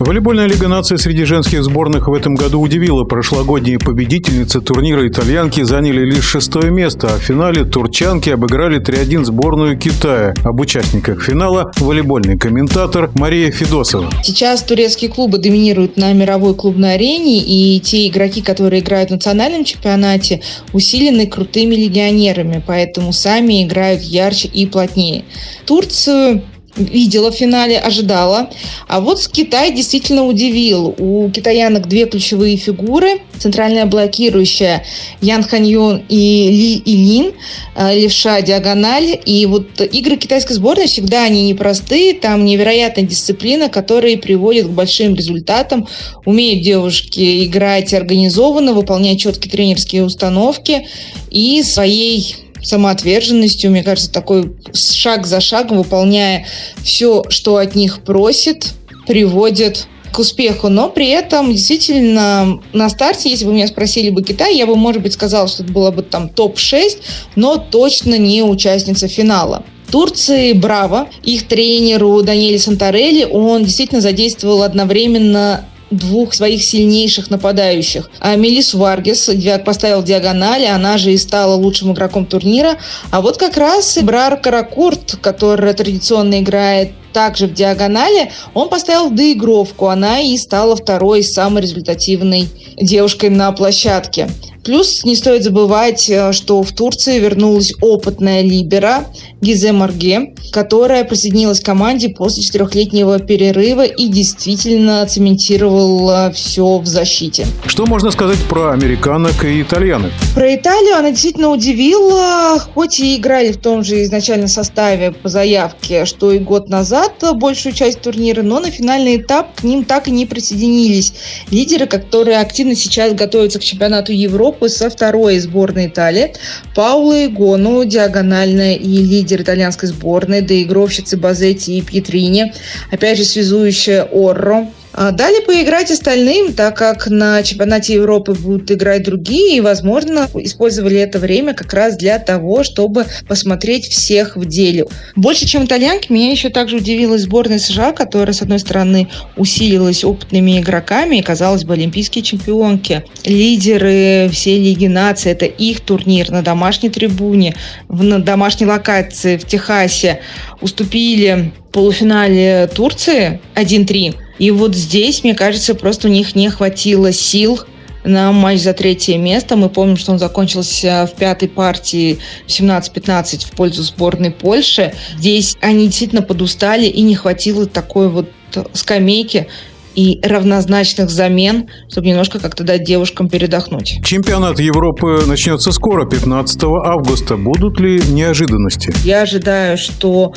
[0.00, 3.04] Волейбольная лига нации среди женских сборных в этом году удивила.
[3.04, 9.78] Прошлогодние победительницы турнира итальянки заняли лишь шестое место, а в финале турчанки обыграли 3-1 сборную
[9.78, 10.34] Китая.
[10.42, 14.10] Об участниках финала волейбольный комментатор Мария Федосова.
[14.24, 19.64] Сейчас турецкие клубы доминируют на мировой клубной арене, и те игроки, которые играют в национальном
[19.64, 20.42] чемпионате,
[20.72, 25.24] усилены крутыми легионерами, поэтому сами играют ярче и плотнее.
[25.66, 26.42] Турцию
[26.76, 28.50] видела в финале, ожидала.
[28.88, 30.94] А вот Китай действительно удивил.
[30.98, 33.20] У китаянок две ключевые фигуры.
[33.38, 34.84] Центральная блокирующая
[35.20, 37.32] Ян Ханьон и Ли Илин,
[37.74, 39.18] э, левша диагональ.
[39.24, 42.14] И вот игры китайской сборной всегда они непростые.
[42.14, 45.88] Там невероятная дисциплина, которая приводит к большим результатам.
[46.24, 50.86] Умеют девушки играть организованно, выполнять четкие тренерские установки
[51.30, 56.46] и своей самоотверженностью, мне кажется, такой шаг за шагом, выполняя
[56.82, 58.74] все, что от них просит,
[59.06, 64.56] приводит к успеху, но при этом действительно на старте, если бы меня спросили бы Китай,
[64.56, 66.98] я бы, может быть, сказала, что это было бы там топ-6,
[67.34, 69.64] но точно не участница финала.
[69.90, 71.08] Турции браво.
[71.22, 78.10] Их тренеру Даниэле Сантарелли, он действительно задействовал одновременно двух своих сильнейших нападающих.
[78.20, 79.30] А Мелис Варгес
[79.64, 82.78] поставил диагонали, она же и стала лучшим игроком турнира.
[83.10, 89.86] А вот как раз Брар Каракурт, который традиционно играет также в диагонали, он поставил доигровку.
[89.86, 94.28] Она и стала второй самой результативной девушкой на площадке.
[94.64, 99.04] Плюс не стоит забывать, э, что в Турции вернулась опытная либера
[99.42, 107.46] Гизе Марге, которая присоединилась к команде после четырехлетнего перерыва и действительно цементировала все в защите.
[107.66, 110.12] Что можно сказать про американок и итальянок?
[110.34, 116.06] Про Италию она действительно удивила, хоть и играли в том же изначально составе по заявке,
[116.06, 117.03] что и год назад
[117.34, 121.14] большую часть турнира, но на финальный этап к ним так и не присоединились.
[121.50, 126.34] Лидеры, которые активно сейчас готовятся к чемпионату Европы со второй сборной Италии.
[126.74, 132.52] Паула Игону, диагональная и лидер итальянской сборной, доигровщицы Базетти и Пьетрини,
[132.90, 139.56] опять же связующая Орро, дали поиграть остальным, так как на чемпионате Европы будут играть другие,
[139.56, 144.86] и, возможно, использовали это время как раз для того, чтобы посмотреть всех в деле.
[145.16, 150.60] Больше, чем итальянки, меня еще также удивила сборная США, которая, с одной стороны, усилилась опытными
[150.60, 153.04] игроками и, казалось бы, олимпийские чемпионки.
[153.24, 157.54] Лидеры всей Лиги наций, это их турнир на домашней трибуне,
[157.88, 160.20] в, домашней локации в Техасе
[160.60, 167.12] уступили в полуфинале Турции 1-3 и вот здесь, мне кажется, просто у них не хватило
[167.12, 167.60] сил
[168.04, 169.56] на матч за третье место.
[169.56, 174.92] Мы помним, что он закончился в пятой партии 17-15 в пользу сборной Польши.
[175.16, 178.28] Здесь они действительно подустали и не хватило такой вот
[178.72, 179.48] скамейки,
[179.94, 184.00] и равнозначных замен, чтобы немножко как-то дать девушкам передохнуть.
[184.04, 187.36] Чемпионат Европы начнется скоро, 15 августа.
[187.36, 188.92] Будут ли неожиданности?
[189.04, 190.34] Я ожидаю, что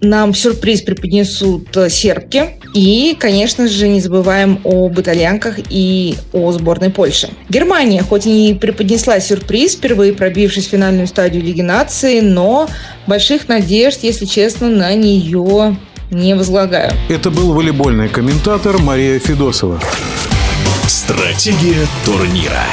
[0.00, 2.50] нам сюрприз преподнесут э, сербки.
[2.74, 7.30] И, конечно же, не забываем об итальянках и о сборной Польши.
[7.48, 12.68] Германия, хоть и не преподнесла сюрприз, впервые пробившись в финальную стадию Лиги нации, но
[13.06, 15.76] больших надежд, если честно, на нее
[16.10, 16.92] не возлагаю.
[17.08, 19.80] Это был волейбольный комментатор Мария Федосова.
[20.86, 22.64] Стратегия турнира.